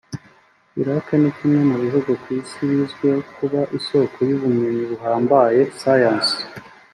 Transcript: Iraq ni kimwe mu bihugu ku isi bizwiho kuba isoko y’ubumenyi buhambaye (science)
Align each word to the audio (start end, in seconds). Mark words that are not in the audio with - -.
Iraq 0.81 1.05
ni 1.21 1.31
kimwe 1.37 1.61
mu 1.69 1.77
bihugu 1.83 2.09
ku 2.21 2.27
isi 2.39 2.59
bizwiho 2.69 3.19
kuba 3.35 3.61
isoko 3.77 4.17
y’ubumenyi 4.29 4.83
buhambaye 4.91 5.59
(science) 5.79 6.35